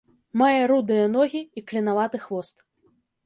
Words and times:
Мае 0.41 0.61
рудыя 0.71 1.03
ногі 1.17 1.41
і 1.61 1.63
клінаваты 1.71 2.21
хвост. 2.25 2.65